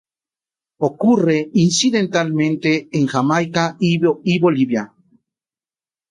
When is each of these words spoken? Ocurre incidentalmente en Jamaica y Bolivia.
Ocurre 0.89 1.37
incidentalmente 1.53 2.89
en 2.91 3.05
Jamaica 3.05 3.77
y 3.79 4.39
Bolivia. 4.39 4.95